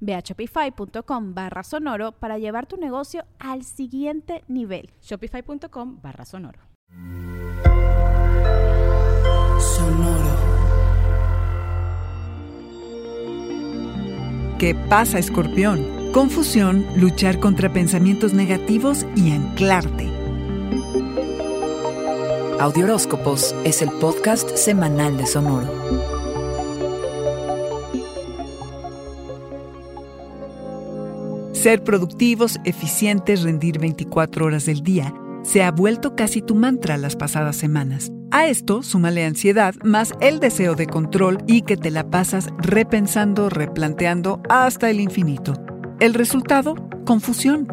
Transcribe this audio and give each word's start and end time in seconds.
Ve 0.00 0.14
a 0.14 0.20
shopify.com 0.20 1.34
barra 1.34 1.62
sonoro 1.62 2.12
para 2.12 2.38
llevar 2.38 2.66
tu 2.66 2.76
negocio 2.76 3.24
al 3.38 3.64
siguiente 3.64 4.44
nivel. 4.48 4.90
Shopify.com 5.02 6.00
barra 6.02 6.24
sonoro. 6.24 6.60
Sonoro. 9.60 10.48
¿Qué 14.58 14.74
pasa, 14.74 15.18
escorpión? 15.20 16.10
Confusión, 16.12 16.84
luchar 16.96 17.38
contra 17.38 17.72
pensamientos 17.72 18.34
negativos 18.34 19.06
y 19.14 19.30
anclarte. 19.30 20.08
Audioróscopos 22.58 23.54
es 23.62 23.82
el 23.82 23.90
podcast 24.00 24.56
semanal 24.56 25.16
de 25.16 25.26
Sonoro. 25.26 26.17
Ser 31.58 31.82
productivos, 31.82 32.60
eficientes, 32.62 33.42
rendir 33.42 33.80
24 33.80 34.46
horas 34.46 34.66
del 34.66 34.80
día 34.82 35.12
se 35.42 35.64
ha 35.64 35.72
vuelto 35.72 36.14
casi 36.14 36.40
tu 36.40 36.54
mantra 36.54 36.96
las 36.96 37.16
pasadas 37.16 37.56
semanas. 37.56 38.12
A 38.30 38.46
esto 38.46 38.84
súmale 38.84 39.24
ansiedad 39.24 39.74
más 39.82 40.12
el 40.20 40.38
deseo 40.38 40.76
de 40.76 40.86
control 40.86 41.38
y 41.48 41.62
que 41.62 41.76
te 41.76 41.90
la 41.90 42.08
pasas 42.10 42.50
repensando, 42.58 43.50
replanteando 43.50 44.40
hasta 44.48 44.88
el 44.88 45.00
infinito. 45.00 45.54
El 45.98 46.14
resultado, 46.14 46.76
confusión. 47.04 47.66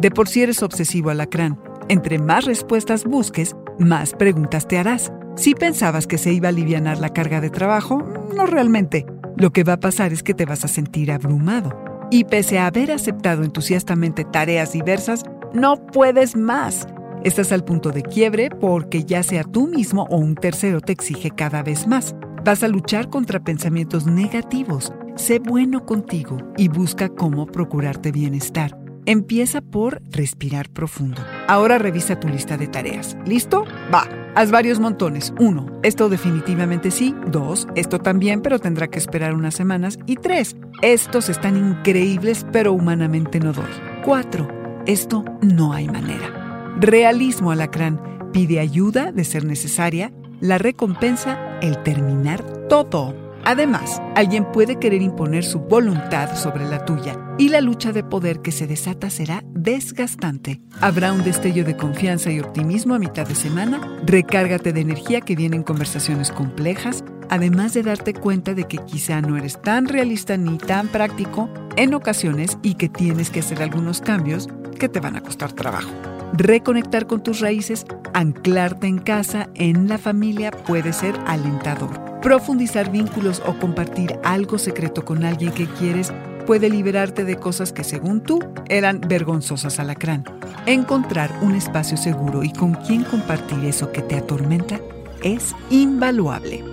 De 0.00 0.10
por 0.10 0.26
sí 0.26 0.42
eres 0.42 0.64
obsesivo 0.64 1.10
alacrán. 1.10 1.60
Entre 1.88 2.18
más 2.18 2.44
respuestas 2.44 3.04
busques, 3.04 3.54
más 3.78 4.14
preguntas 4.14 4.66
te 4.66 4.78
harás. 4.78 5.12
Si 5.36 5.54
pensabas 5.54 6.08
que 6.08 6.18
se 6.18 6.32
iba 6.32 6.48
a 6.48 6.50
aliviar 6.50 6.98
la 6.98 7.12
carga 7.12 7.40
de 7.40 7.50
trabajo, 7.50 8.02
no 8.34 8.46
realmente. 8.46 9.06
Lo 9.36 9.52
que 9.52 9.62
va 9.62 9.74
a 9.74 9.80
pasar 9.80 10.12
es 10.12 10.24
que 10.24 10.34
te 10.34 10.44
vas 10.44 10.64
a 10.64 10.68
sentir 10.68 11.12
abrumado 11.12 11.87
y 12.10 12.24
pese 12.24 12.58
a 12.58 12.66
haber 12.66 12.90
aceptado 12.90 13.44
entusiastamente 13.44 14.24
tareas 14.24 14.72
diversas, 14.72 15.24
no 15.52 15.76
puedes 15.86 16.36
más. 16.36 16.86
Estás 17.24 17.52
al 17.52 17.64
punto 17.64 17.90
de 17.90 18.02
quiebre 18.02 18.50
porque 18.50 19.04
ya 19.04 19.22
sea 19.22 19.44
tú 19.44 19.66
mismo 19.66 20.06
o 20.10 20.16
un 20.18 20.34
tercero 20.34 20.80
te 20.80 20.92
exige 20.92 21.30
cada 21.30 21.62
vez 21.62 21.86
más. 21.86 22.14
Vas 22.44 22.62
a 22.62 22.68
luchar 22.68 23.10
contra 23.10 23.40
pensamientos 23.40 24.06
negativos. 24.06 24.92
Sé 25.16 25.40
bueno 25.40 25.84
contigo 25.84 26.38
y 26.56 26.68
busca 26.68 27.08
cómo 27.08 27.46
procurarte 27.46 28.12
bienestar. 28.12 28.78
Empieza 29.04 29.60
por 29.60 30.00
respirar 30.10 30.68
profundo. 30.70 31.22
Ahora 31.48 31.78
revisa 31.78 32.20
tu 32.20 32.28
lista 32.28 32.58
de 32.58 32.66
tareas. 32.66 33.16
¿Listo? 33.24 33.64
Va. 33.92 34.06
Haz 34.34 34.50
varios 34.50 34.78
montones. 34.78 35.32
Uno, 35.40 35.66
esto 35.82 36.10
definitivamente 36.10 36.90
sí. 36.90 37.14
Dos, 37.26 37.66
esto 37.74 37.98
también, 37.98 38.42
pero 38.42 38.58
tendrá 38.58 38.88
que 38.88 38.98
esperar 38.98 39.32
unas 39.32 39.54
semanas. 39.54 39.98
Y 40.04 40.16
tres, 40.16 40.56
estos 40.82 41.30
están 41.30 41.56
increíbles, 41.56 42.46
pero 42.52 42.74
humanamente 42.74 43.40
no 43.40 43.54
doy. 43.54 43.64
Cuatro, 44.04 44.46
esto 44.86 45.24
no 45.40 45.72
hay 45.72 45.88
manera. 45.88 46.74
Realismo 46.78 47.50
alacrán. 47.50 48.30
Pide 48.30 48.60
ayuda 48.60 49.10
de 49.10 49.24
ser 49.24 49.46
necesaria. 49.46 50.12
La 50.40 50.58
recompensa, 50.58 51.58
el 51.62 51.82
terminar 51.82 52.44
todo. 52.68 53.14
Además, 53.44 54.02
alguien 54.14 54.44
puede 54.52 54.76
querer 54.76 55.00
imponer 55.00 55.42
su 55.42 55.60
voluntad 55.60 56.36
sobre 56.36 56.68
la 56.68 56.84
tuya 56.84 57.16
y 57.38 57.48
la 57.48 57.62
lucha 57.62 57.92
de 57.92 58.04
poder 58.04 58.42
que 58.42 58.52
se 58.52 58.66
desata 58.66 59.08
será 59.08 59.42
desgastante. 59.62 60.60
Habrá 60.80 61.12
un 61.12 61.24
destello 61.24 61.64
de 61.64 61.76
confianza 61.76 62.30
y 62.30 62.40
optimismo 62.40 62.94
a 62.94 62.98
mitad 62.98 63.26
de 63.26 63.34
semana. 63.34 63.80
Recárgate 64.04 64.72
de 64.72 64.80
energía 64.80 65.20
que 65.20 65.36
vienen 65.36 65.62
conversaciones 65.62 66.30
complejas, 66.30 67.04
además 67.28 67.74
de 67.74 67.82
darte 67.82 68.14
cuenta 68.14 68.54
de 68.54 68.64
que 68.64 68.78
quizá 68.78 69.20
no 69.20 69.36
eres 69.36 69.60
tan 69.60 69.86
realista 69.86 70.36
ni 70.36 70.58
tan 70.58 70.88
práctico 70.88 71.48
en 71.76 71.94
ocasiones 71.94 72.58
y 72.62 72.74
que 72.74 72.88
tienes 72.88 73.30
que 73.30 73.40
hacer 73.40 73.62
algunos 73.62 74.00
cambios 74.00 74.48
que 74.78 74.88
te 74.88 75.00
van 75.00 75.16
a 75.16 75.22
costar 75.22 75.52
trabajo. 75.52 75.90
Reconectar 76.34 77.06
con 77.06 77.22
tus 77.22 77.40
raíces, 77.40 77.84
anclarte 78.14 78.86
en 78.86 78.98
casa, 78.98 79.48
en 79.54 79.88
la 79.88 79.98
familia 79.98 80.50
puede 80.50 80.92
ser 80.92 81.14
alentador. 81.26 82.20
Profundizar 82.20 82.90
vínculos 82.90 83.42
o 83.46 83.58
compartir 83.58 84.18
algo 84.24 84.58
secreto 84.58 85.04
con 85.04 85.24
alguien 85.24 85.52
que 85.52 85.66
quieres 85.66 86.12
puede 86.48 86.70
liberarte 86.70 87.26
de 87.26 87.36
cosas 87.36 87.74
que 87.74 87.84
según 87.84 88.22
tú 88.22 88.38
eran 88.70 89.02
vergonzosas 89.02 89.78
alacrán. 89.80 90.24
Encontrar 90.64 91.30
un 91.42 91.54
espacio 91.54 91.98
seguro 91.98 92.42
y 92.42 92.54
con 92.54 92.72
quien 92.72 93.04
compartir 93.04 93.66
eso 93.66 93.92
que 93.92 94.00
te 94.00 94.16
atormenta 94.16 94.80
es 95.22 95.54
invaluable. 95.68 96.64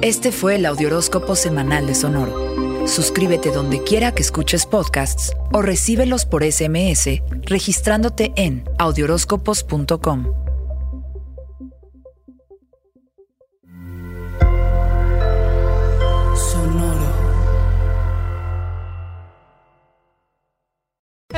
Este 0.00 0.32
fue 0.32 0.56
el 0.56 0.66
Audioróscopo 0.66 1.36
Semanal 1.36 1.86
de 1.86 1.94
Sonoro. 1.94 2.88
Suscríbete 2.88 3.52
donde 3.52 3.84
quiera 3.84 4.10
que 4.10 4.22
escuches 4.22 4.66
podcasts 4.66 5.32
o 5.52 5.62
recíbelos 5.62 6.26
por 6.26 6.42
SMS 6.42 7.22
registrándote 7.46 8.32
en 8.34 8.64
audioróscopos.com. 8.78 10.43